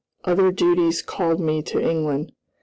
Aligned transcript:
Other 0.23 0.51
duties 0.51 1.03
called 1.03 1.39
me 1.39 1.61
to 1.61 1.79
England. 1.79 2.31